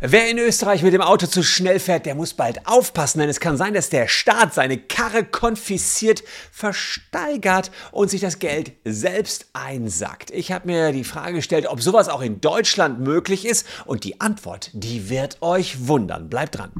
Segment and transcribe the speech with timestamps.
[0.00, 3.40] Wer in Österreich mit dem Auto zu schnell fährt, der muss bald aufpassen, denn es
[3.40, 10.30] kann sein, dass der Staat seine Karre konfisziert, versteigert und sich das Geld selbst einsackt.
[10.30, 14.20] Ich habe mir die Frage gestellt, ob sowas auch in Deutschland möglich ist und die
[14.20, 16.28] Antwort, die wird euch wundern.
[16.28, 16.72] Bleibt dran.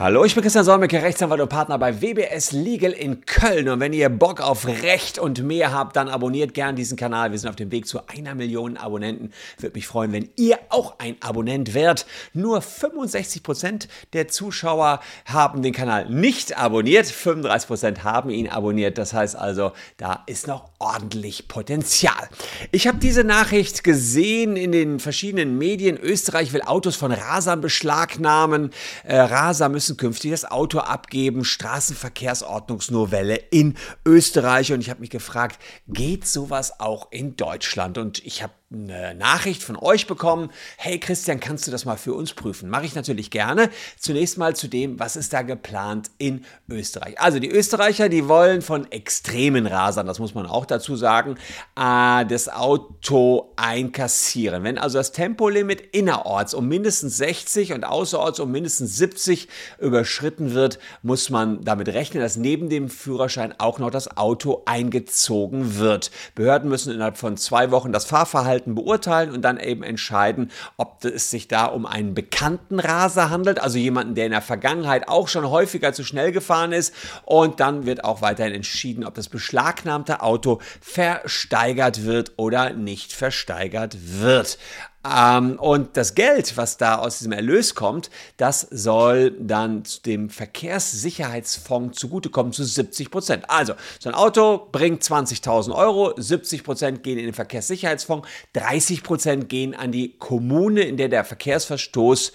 [0.00, 3.68] Hallo, ich bin Christian Solmecke, Rechtsanwalt und Partner bei WBS Legal in Köln.
[3.68, 7.32] Und wenn ihr Bock auf Recht und mehr habt, dann abonniert gern diesen Kanal.
[7.32, 9.30] Wir sind auf dem Weg zu einer Million Abonnenten.
[9.58, 12.06] Würde mich freuen, wenn ihr auch ein Abonnent wärt.
[12.32, 17.04] Nur 65 Prozent der Zuschauer haben den Kanal nicht abonniert.
[17.04, 18.96] 35 Prozent haben ihn abonniert.
[18.96, 22.30] Das heißt also, da ist noch ordentlich Potenzial.
[22.72, 25.98] Ich habe diese Nachricht gesehen in den verschiedenen Medien.
[25.98, 28.70] Österreich will Autos von Rasern beschlagnahmen.
[29.04, 31.44] Äh, Raser müssen künftig das Auto abgeben.
[31.44, 34.72] Straßenverkehrsordnungsnovelle in Österreich.
[34.72, 37.98] Und ich habe mich gefragt, geht sowas auch in Deutschland?
[37.98, 40.50] Und ich habe eine Nachricht von euch bekommen.
[40.76, 42.70] Hey Christian, kannst du das mal für uns prüfen?
[42.70, 43.68] Mache ich natürlich gerne.
[43.98, 47.18] Zunächst mal zu dem, was ist da geplant in Österreich.
[47.20, 51.34] Also die Österreicher, die wollen von extremen Rasern, das muss man auch dazu sagen,
[51.74, 54.62] äh, das Auto einkassieren.
[54.62, 59.48] Wenn also das Tempolimit innerorts um mindestens 60 und außerorts um mindestens 70
[59.80, 65.76] überschritten wird, muss man damit rechnen, dass neben dem Führerschein auch noch das Auto eingezogen
[65.76, 66.12] wird.
[66.36, 71.04] Behörden müssen innerhalb von zwei Wochen das Fahrverhalten Verhalten beurteilen und dann eben entscheiden, ob
[71.04, 75.28] es sich da um einen bekannten Raser handelt, also jemanden, der in der Vergangenheit auch
[75.28, 76.94] schon häufiger zu schnell gefahren ist.
[77.24, 83.96] Und dann wird auch weiterhin entschieden, ob das beschlagnahmte Auto versteigert wird oder nicht versteigert
[84.20, 84.58] wird.
[85.02, 91.98] Ähm, und das Geld, was da aus diesem Erlös kommt, das soll dann dem Verkehrssicherheitsfonds
[91.98, 93.48] zugutekommen zu 70 Prozent.
[93.48, 99.48] Also, so ein Auto bringt 20.000 Euro, 70 Prozent gehen in den Verkehrssicherheitsfonds, 30 Prozent
[99.48, 102.32] gehen an die Kommune, in der der Verkehrsverstoß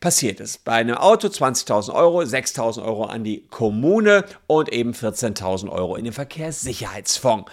[0.00, 0.64] passiert ist.
[0.64, 6.02] Bei einem Auto 20.000 Euro, 6.000 Euro an die Kommune und eben 14.000 Euro in
[6.04, 7.48] den Verkehrssicherheitsfonds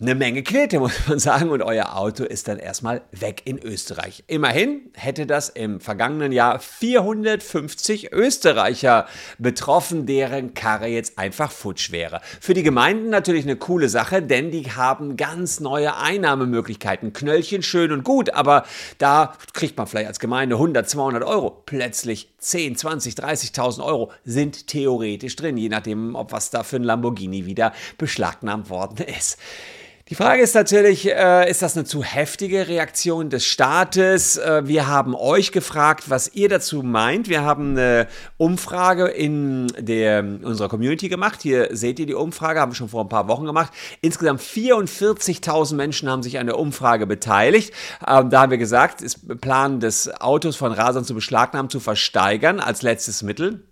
[0.00, 4.24] eine Menge Knete, muss man sagen, und euer Auto ist dann erstmal weg in Österreich.
[4.26, 9.06] Immerhin hätte das im vergangenen Jahr 450 Österreicher
[9.38, 12.20] betroffen, deren Karre jetzt einfach futsch wäre.
[12.40, 17.12] Für die Gemeinden natürlich eine coole Sache, denn die haben ganz neue Einnahmemöglichkeiten.
[17.12, 18.64] Knöllchen schön und gut, aber
[18.98, 21.62] da kriegt man vielleicht als Gemeinde 100, 200 Euro.
[21.66, 26.84] Plötzlich 10, 20, 30.000 Euro sind theoretisch drin, je nachdem, ob was da für ein
[26.84, 29.38] Lamborghini wieder beschlagnahmt worden ist.
[30.10, 34.36] Die Frage ist natürlich, äh, ist das eine zu heftige Reaktion des Staates?
[34.36, 37.30] Äh, wir haben euch gefragt, was ihr dazu meint.
[37.30, 38.06] Wir haben eine
[38.36, 41.40] Umfrage in der, unserer Community gemacht.
[41.40, 43.72] Hier seht ihr die Umfrage, haben wir schon vor ein paar Wochen gemacht.
[44.02, 47.72] Insgesamt 44.000 Menschen haben sich an der Umfrage beteiligt.
[48.06, 52.60] Ähm, da haben wir gesagt, ist Plan des Autos von Rasern zu beschlagnahmen, zu versteigern
[52.60, 53.62] als letztes Mittel.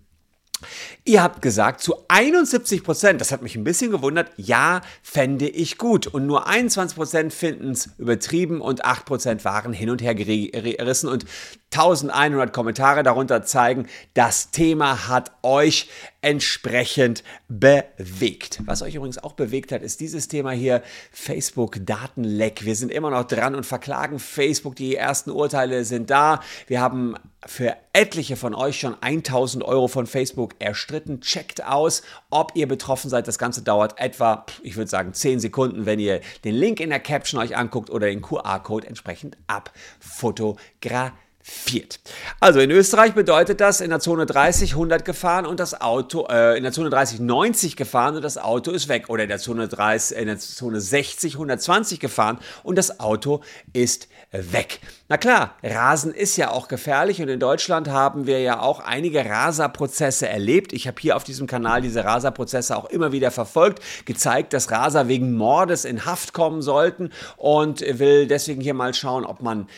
[1.04, 5.78] Ihr habt gesagt, zu 71 Prozent, das hat mich ein bisschen gewundert, ja, fände ich
[5.78, 6.06] gut.
[6.06, 11.08] Und nur 21 Prozent finden es übertrieben und 8 Prozent waren hin und her gerissen.
[11.08, 11.24] Und
[11.72, 15.88] 1100 Kommentare darunter zeigen, das Thema hat euch
[16.20, 18.60] entsprechend bewegt.
[18.66, 22.64] Was euch übrigens auch bewegt hat, ist dieses Thema hier, Facebook-Datenleck.
[22.64, 24.76] Wir sind immer noch dran und verklagen Facebook.
[24.76, 26.40] Die ersten Urteile sind da.
[26.66, 31.20] Wir haben für etliche von euch schon 1000 Euro von Facebook erstritten.
[31.20, 33.28] Checkt aus, ob ihr betroffen seid.
[33.28, 37.00] Das Ganze dauert etwa, ich würde sagen, 10 Sekunden, wenn ihr den Link in der
[37.00, 42.00] Caption euch anguckt oder den QR-Code entsprechend abfotografiert viert.
[42.40, 46.56] Also in Österreich bedeutet das in der Zone 30 100 gefahren und das Auto, äh,
[46.56, 49.08] in der Zone 30 90 gefahren und das Auto ist weg.
[49.08, 53.42] Oder in der Zone, 30, in der Zone 60 120 gefahren und das Auto
[53.72, 54.80] ist weg.
[55.08, 59.24] Na klar, Rasen ist ja auch gefährlich und in Deutschland haben wir ja auch einige
[59.24, 60.72] Raserprozesse erlebt.
[60.72, 65.08] Ich habe hier auf diesem Kanal diese Raserprozesse auch immer wieder verfolgt, gezeigt, dass Raser
[65.08, 69.68] wegen Mordes in Haft kommen sollten und will deswegen hier mal schauen, ob man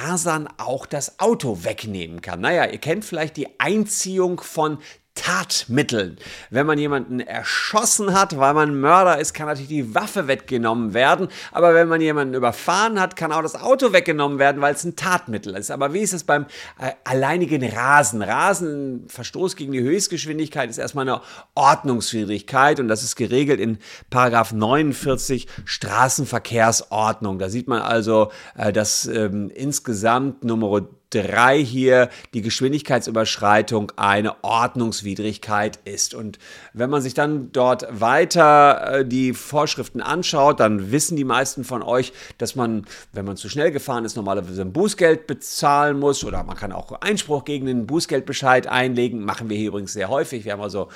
[0.00, 2.40] Rasern auch das Auto wegnehmen kann.
[2.40, 4.78] Naja, ihr kennt vielleicht die Einziehung von
[5.18, 6.16] Tatmitteln.
[6.50, 11.28] Wenn man jemanden erschossen hat, weil man Mörder ist, kann natürlich die Waffe weggenommen werden.
[11.50, 14.94] Aber wenn man jemanden überfahren hat, kann auch das Auto weggenommen werden, weil es ein
[14.94, 15.72] Tatmittel ist.
[15.72, 16.46] Aber wie ist es beim
[16.78, 18.22] äh, alleinigen Rasen?
[18.22, 21.20] Rasen, Verstoß gegen die Höchstgeschwindigkeit ist erstmal eine
[21.54, 23.78] Ordnungswidrigkeit und das ist geregelt in
[24.10, 27.40] Paragraph 49 Straßenverkehrsordnung.
[27.40, 30.68] Da sieht man also, äh, dass ähm, insgesamt Nummer
[31.10, 36.14] 3 hier die Geschwindigkeitsüberschreitung eine Ordnungswidrigkeit ist.
[36.14, 36.38] Und
[36.72, 41.82] wenn man sich dann dort weiter äh, die Vorschriften anschaut, dann wissen die meisten von
[41.82, 46.42] euch, dass man, wenn man zu schnell gefahren ist, normalerweise ein Bußgeld bezahlen muss oder
[46.44, 49.24] man kann auch Einspruch gegen den Bußgeldbescheid einlegen.
[49.24, 50.44] Machen wir hier übrigens sehr häufig.
[50.44, 50.88] Wir haben also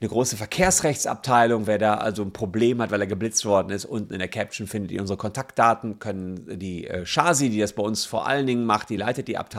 [0.00, 1.66] eine große Verkehrsrechtsabteilung.
[1.66, 4.66] Wer da also ein Problem hat, weil er geblitzt worden ist, unten in der Caption
[4.66, 8.66] findet ihr unsere Kontaktdaten, können die äh, Shasi, die das bei uns vor allen Dingen
[8.66, 9.53] macht, die leitet die Abteilung,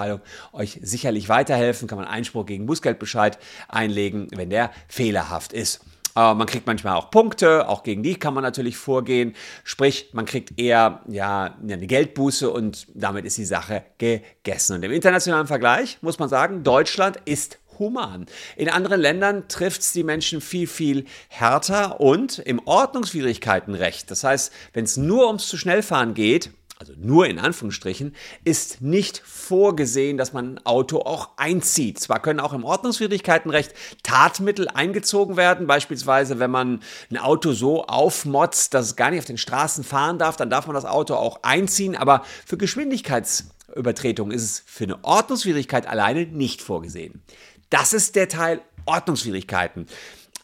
[0.53, 1.87] euch sicherlich weiterhelfen.
[1.87, 3.37] Kann man Einspruch gegen Bußgeldbescheid
[3.67, 5.81] einlegen, wenn der fehlerhaft ist.
[6.17, 9.35] Man kriegt manchmal auch Punkte, auch gegen die kann man natürlich vorgehen.
[9.65, 14.77] Sprich, man kriegt eher ja, eine Geldbuße und damit ist die Sache gegessen.
[14.77, 18.27] Und im internationalen Vergleich muss man sagen, Deutschland ist human.
[18.55, 24.09] In anderen Ländern trifft es die Menschen viel, viel härter und im Ordnungswidrigkeitenrecht.
[24.09, 28.81] Das heißt, wenn es nur ums zu schnell fahren geht, also nur in Anführungsstrichen, ist
[28.81, 31.99] nicht vorgesehen, dass man ein Auto auch einzieht.
[31.99, 33.73] Zwar können auch im Ordnungswidrigkeitenrecht
[34.03, 39.25] Tatmittel eingezogen werden, beispielsweise wenn man ein Auto so aufmotzt, dass es gar nicht auf
[39.25, 44.43] den Straßen fahren darf, dann darf man das Auto auch einziehen, aber für Geschwindigkeitsübertretungen ist
[44.43, 47.21] es für eine Ordnungswidrigkeit alleine nicht vorgesehen.
[47.69, 49.87] Das ist der Teil Ordnungswidrigkeiten.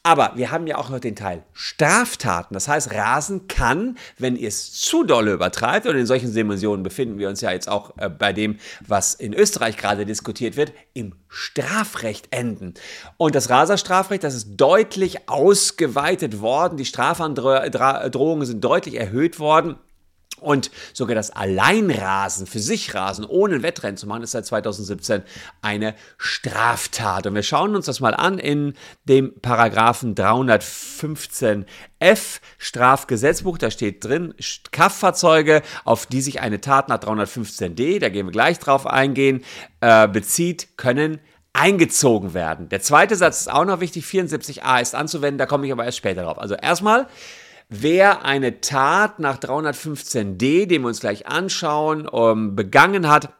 [0.03, 2.55] Aber wir haben ja auch noch den Teil Straftaten.
[2.55, 7.19] Das heißt, Rasen kann, wenn ihr es zu dolle übertreibt, und in solchen Dimensionen befinden
[7.19, 8.57] wir uns ja jetzt auch äh, bei dem,
[8.87, 12.73] was in Österreich gerade diskutiert wird, im Strafrecht enden.
[13.17, 16.77] Und das Raserstrafrecht, das ist deutlich ausgeweitet worden.
[16.77, 19.75] Die Strafandrohungen sind deutlich erhöht worden.
[20.41, 25.21] Und sogar das Alleinrasen, für sich Rasen, ohne Wettrennen zu machen, ist seit 2017
[25.61, 27.27] eine Straftat.
[27.27, 28.73] Und wir schauen uns das mal an in
[29.05, 31.65] dem Paragraphen 315f
[32.57, 33.59] Strafgesetzbuch.
[33.59, 34.33] Da steht drin,
[34.71, 39.43] Kraftfahrzeuge, auf die sich eine Tat nach 315d, da gehen wir gleich drauf eingehen,
[39.79, 41.19] äh, bezieht, können
[41.53, 42.69] eingezogen werden.
[42.69, 45.97] Der zweite Satz ist auch noch wichtig, 74a ist anzuwenden, da komme ich aber erst
[45.97, 46.39] später drauf.
[46.39, 47.07] Also erstmal,
[47.71, 53.33] wer eine Tat nach 315d, den wir uns gleich anschauen, ähm, begangen hat,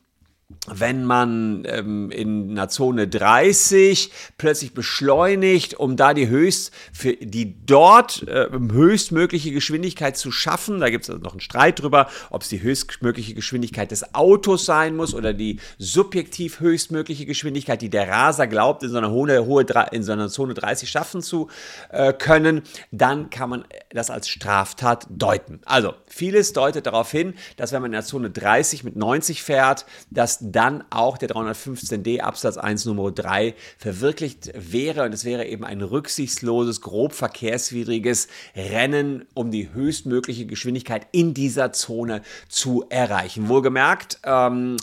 [0.68, 7.66] wenn man ähm, in einer Zone 30 plötzlich beschleunigt, um da die höchst für die
[7.66, 10.80] dort äh, höchstmögliche Geschwindigkeit zu schaffen.
[10.80, 14.66] Da gibt es also noch einen Streit drüber, ob es die höchstmögliche Geschwindigkeit des Autos
[14.66, 19.46] sein muss oder die subjektiv höchstmögliche Geschwindigkeit, die der Raser glaubt, in so einer hohe,
[19.46, 21.50] hohe in so einer Zone 30 schaffen zu
[21.90, 22.62] äh, können.
[22.92, 25.60] Dann kann man das als Straftat deuten.
[25.66, 29.86] Also vieles deutet darauf hin, dass wenn man in der Zone 30 mit 90 fährt,
[30.10, 35.04] dass dann auch der 315d Absatz 1 Nummer 3 verwirklicht wäre.
[35.04, 41.72] Und es wäre eben ein rücksichtsloses, grob verkehrswidriges Rennen, um die höchstmögliche Geschwindigkeit in dieser
[41.72, 43.50] Zone zu erreichen.
[43.50, 44.78] Wohlgemerkt, ähm,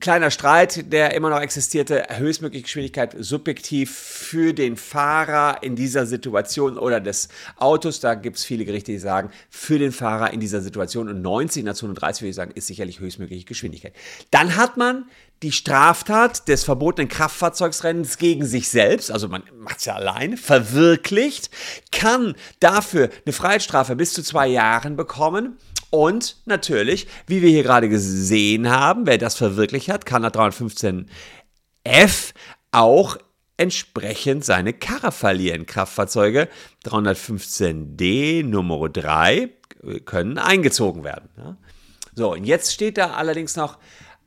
[0.00, 6.78] kleiner Streit, der immer noch existierte, höchstmögliche Geschwindigkeit subjektiv für den Fahrer in dieser Situation
[6.78, 8.00] oder des Autos.
[8.00, 11.60] Da gibt es viele Gerichte, die sagen, für den Fahrer in dieser Situation und 90
[11.60, 13.94] in der Zone 30 würde ich sagen, ist sicherlich höchstmögliche Geschwindigkeit.
[14.30, 15.04] Dann hat man
[15.42, 21.50] die Straftat des verbotenen Kraftfahrzeugsrennens gegen sich selbst, also man macht es ja allein, verwirklicht,
[21.92, 25.56] kann dafür eine Freiheitsstrafe bis zu zwei Jahren bekommen
[25.90, 31.04] und natürlich, wie wir hier gerade gesehen haben, wer das verwirklicht hat, kann nach 315f
[32.72, 33.16] auch
[33.56, 35.66] entsprechend seine Karre verlieren.
[35.66, 36.48] Kraftfahrzeuge
[36.84, 39.50] 315d Nummer 3
[40.04, 41.58] können eingezogen werden.
[42.14, 43.78] So, und jetzt steht da allerdings noch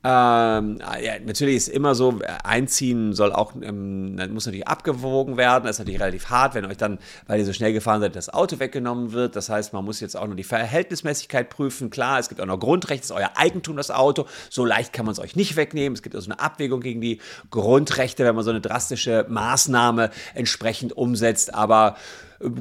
[0.06, 5.64] Ähm, ja, natürlich ist immer so, einziehen soll auch, ähm, muss natürlich abgewogen werden.
[5.64, 8.28] Das ist natürlich relativ hart, wenn euch dann, weil ihr so schnell gefahren seid, das
[8.28, 9.34] Auto weggenommen wird.
[9.34, 11.88] Das heißt, man muss jetzt auch noch die Verhältnismäßigkeit prüfen.
[11.88, 14.26] Klar, es gibt auch noch Grundrechte, es ist euer Eigentum, das Auto.
[14.50, 15.94] So leicht kann man es euch nicht wegnehmen.
[15.94, 20.94] Es gibt also eine Abwägung gegen die Grundrechte, wenn man so eine drastische Maßnahme entsprechend
[20.94, 21.54] umsetzt.
[21.54, 21.96] Aber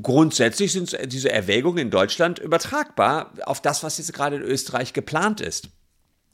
[0.01, 5.41] grundsätzlich sind diese Erwägungen in Deutschland übertragbar auf das, was jetzt gerade in Österreich geplant
[5.41, 5.67] ist.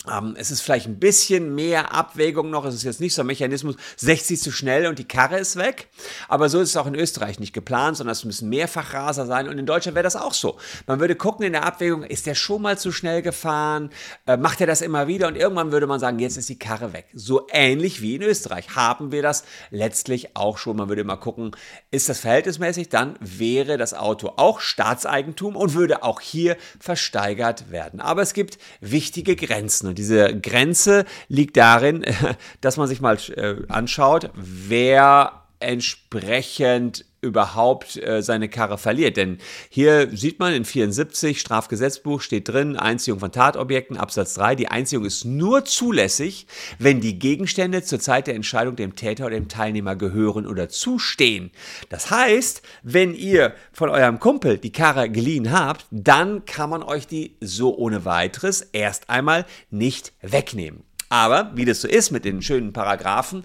[0.08, 2.64] Ähm, es ist vielleicht ein bisschen mehr Abwägung noch.
[2.64, 5.90] Es ist jetzt nicht so ein Mechanismus, 60 zu schnell und die Karre ist weg.
[6.30, 9.50] Aber so ist es auch in Österreich nicht geplant, sondern es müssen Mehrfachraser sein.
[9.50, 10.58] Und in Deutschland wäre das auch so.
[10.88, 13.90] Man würde gucken in der Abwägung, ist der schon mal zu schnell gefahren?
[14.26, 15.28] Äh, macht er das immer wieder?
[15.28, 17.08] Und irgendwann würde man sagen, jetzt ist die Karre weg.
[17.14, 20.78] So ähnlich wie in Österreich haben wir das letztlich auch schon.
[20.78, 21.52] Man würde immer gucken,
[21.92, 22.88] ist das verhältnismäßig?
[22.88, 28.00] Dann wäre das Auto auch Staatseigentum und würde auch hier versteigert werden.
[28.00, 29.89] Aber es gibt wichtige Grenzen.
[29.90, 32.06] Und diese Grenze liegt darin,
[32.62, 39.18] dass man sich mal äh, anschaut, wer entsprechend überhaupt äh, seine Karre verliert.
[39.18, 39.38] Denn
[39.70, 44.56] hier sieht man in 74 Strafgesetzbuch steht drin, Einziehung von Tatobjekten, Absatz 3.
[44.56, 46.48] Die Einziehung ist nur zulässig,
[46.78, 51.52] wenn die Gegenstände zur Zeit der Entscheidung dem Täter oder dem Teilnehmer gehören oder zustehen.
[51.90, 57.08] Das heißt, wenn ihr von eurem Kumpel die Karre geliehen habt, dann kann man euch
[57.08, 60.84] die so ohne weiteres erst einmal nicht wegnehmen.
[61.10, 63.44] Aber wie das so ist mit den schönen Paragraphen,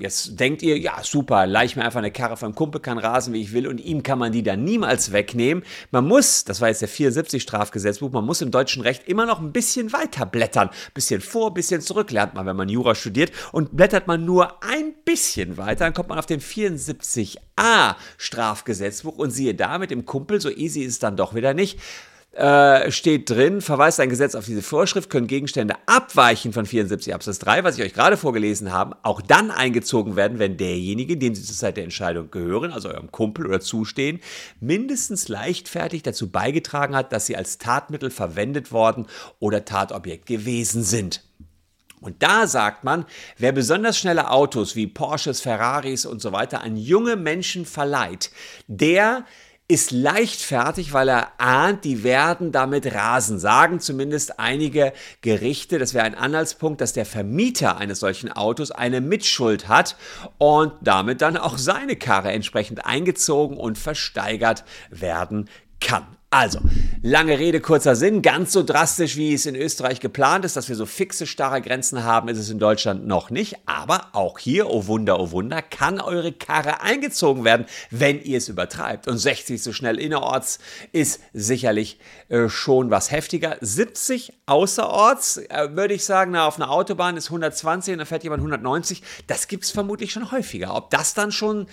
[0.00, 3.42] Jetzt denkt ihr, ja super, leih mir einfach eine Karre vom Kumpel, kann rasen, wie
[3.42, 5.62] ich will und ihm kann man die dann niemals wegnehmen.
[5.90, 9.40] Man muss, das war jetzt der 74 Strafgesetzbuch, man muss im deutschen Recht immer noch
[9.40, 10.70] ein bisschen weiter blättern.
[10.94, 14.94] Bisschen vor, bisschen zurück lernt man, wenn man Jura studiert und blättert man nur ein
[15.04, 20.40] bisschen weiter, dann kommt man auf den 74a Strafgesetzbuch und siehe da, mit dem Kumpel,
[20.40, 21.78] so easy ist es dann doch wieder nicht
[22.32, 27.40] äh, steht drin, verweist ein Gesetz auf diese Vorschrift, können Gegenstände abweichen von 74 Absatz
[27.40, 31.42] 3, was ich euch gerade vorgelesen habe, auch dann eingezogen werden, wenn derjenige, dem sie
[31.42, 34.20] zur Zeit der Entscheidung gehören, also eurem Kumpel oder zustehen,
[34.60, 39.06] mindestens leichtfertig dazu beigetragen hat, dass sie als Tatmittel verwendet worden
[39.40, 41.24] oder Tatobjekt gewesen sind.
[42.00, 43.04] Und da sagt man,
[43.36, 48.30] wer besonders schnelle Autos wie Porsches, Ferraris und so weiter an junge Menschen verleiht,
[48.68, 49.26] der
[49.70, 53.38] ist leichtfertig, weil er ahnt, die werden damit rasen.
[53.38, 59.00] Sagen zumindest einige Gerichte, das wäre ein Anhaltspunkt, dass der Vermieter eines solchen Autos eine
[59.00, 59.96] Mitschuld hat
[60.38, 65.48] und damit dann auch seine Karre entsprechend eingezogen und versteigert werden
[65.80, 66.19] kann.
[66.32, 66.60] Also,
[67.02, 68.22] lange Rede, kurzer Sinn.
[68.22, 72.04] Ganz so drastisch, wie es in Österreich geplant ist, dass wir so fixe, starre Grenzen
[72.04, 73.56] haben, ist es in Deutschland noch nicht.
[73.66, 78.48] Aber auch hier, oh Wunder, oh Wunder, kann eure Karre eingezogen werden, wenn ihr es
[78.48, 79.08] übertreibt.
[79.08, 80.60] Und 60 so schnell innerorts
[80.92, 83.56] ist sicherlich äh, schon was heftiger.
[83.60, 88.22] 70 außerorts, äh, würde ich sagen, na, auf einer Autobahn ist 120 und dann fährt
[88.22, 89.02] jemand 190.
[89.26, 90.76] Das gibt es vermutlich schon häufiger.
[90.76, 91.66] Ob das dann schon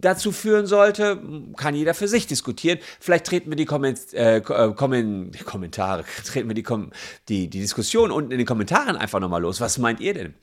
[0.00, 1.20] dazu führen sollte,
[1.56, 2.78] kann jeder für sich diskutieren.
[3.00, 6.90] Vielleicht treten wir die Komment äh, äh Kommen Kommentare, treten wir die, Kom
[7.28, 9.60] die, die Diskussion unten in den Kommentaren einfach nochmal los.
[9.60, 10.34] Was meint ihr denn?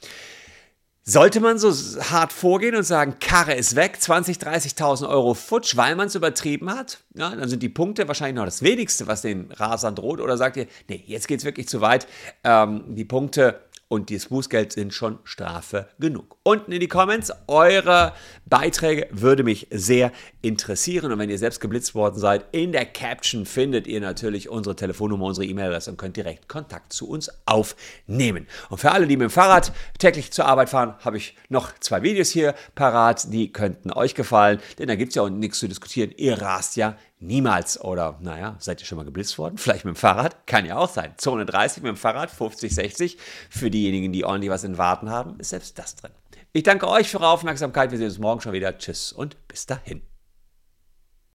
[1.09, 1.71] Sollte man so
[2.11, 6.69] hart vorgehen und sagen, Karre ist weg, 20, 30.000 Euro futsch, weil man es übertrieben
[6.69, 6.97] hat?
[7.13, 10.19] Ja, dann sind die Punkte wahrscheinlich noch das Wenigste, was den Rasern droht.
[10.19, 12.07] Oder sagt ihr, nee, jetzt geht es wirklich zu weit.
[12.43, 16.37] Ähm, die Punkte und das Bußgeld sind schon Strafe genug.
[16.43, 18.13] Unten in die Comments, eure
[18.45, 21.11] Beiträge würde mich sehr interessieren.
[21.11, 25.25] Und wenn ihr selbst geblitzt worden seid, in der Caption findet ihr natürlich unsere Telefonnummer,
[25.25, 28.47] unsere E-Mail-Adresse und könnt direkt Kontakt zu uns aufnehmen.
[28.69, 32.03] Und für alle, die mit dem Fahrrad täglich zur Arbeit fahren, habe ich noch zwei
[32.03, 35.67] Videos hier parat, die könnten euch gefallen, denn da gibt es ja auch nichts zu
[35.67, 36.11] diskutieren.
[36.17, 37.81] Ihr rast ja Niemals.
[37.81, 39.57] Oder, naja, seid ihr schon mal geblitzt worden?
[39.57, 40.45] Vielleicht mit dem Fahrrad?
[40.45, 41.13] Kann ja auch sein.
[41.17, 43.17] Zone 30 mit dem Fahrrad, 50, 60.
[43.49, 46.11] Für diejenigen, die ordentlich was in Warten haben, ist selbst das drin.
[46.53, 47.91] Ich danke euch für eure Aufmerksamkeit.
[47.91, 48.77] Wir sehen uns morgen schon wieder.
[48.77, 50.01] Tschüss und bis dahin.